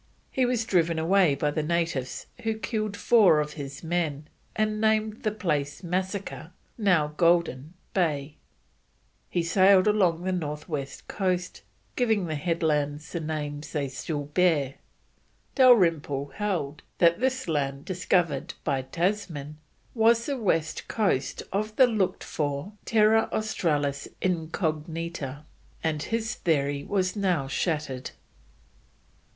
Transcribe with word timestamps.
He 0.31 0.47
was 0.47 0.65
driven 0.65 0.97
away 0.97 1.35
by 1.35 1.51
the 1.51 1.61
natives, 1.61 2.25
who 2.41 2.55
killed 2.55 2.97
four 2.97 3.39
of 3.39 3.53
his 3.53 3.83
men, 3.83 4.27
and 4.55 4.81
naming 4.81 5.19
the 5.19 5.29
place 5.29 5.83
Massacre 5.83 6.53
(now 6.75 7.09
Golden) 7.17 7.75
Bay, 7.93 8.37
he 9.29 9.43
sailed 9.43 9.85
along 9.85 10.23
the 10.23 10.31
north 10.31 10.67
west 10.67 11.07
coast, 11.07 11.61
giving 11.95 12.25
the 12.25 12.33
headlands 12.33 13.11
the 13.11 13.19
names 13.19 13.73
they 13.73 13.87
still 13.89 14.23
bear. 14.25 14.73
Dalrymple 15.53 16.29
held 16.33 16.81
that 16.97 17.19
this 17.19 17.47
land 17.47 17.85
discovered 17.85 18.55
by 18.63 18.81
Tasman 18.81 19.59
was 19.93 20.25
the 20.25 20.35
west 20.35 20.87
coast 20.87 21.43
of 21.53 21.75
the 21.75 21.85
looked 21.85 22.23
for 22.23 22.73
Terra 22.85 23.29
Australis 23.31 24.07
Incognita, 24.19 25.45
and 25.83 26.01
his 26.01 26.33
theory 26.33 26.83
was 26.83 27.15
now 27.15 27.47
shattered. 27.47 28.09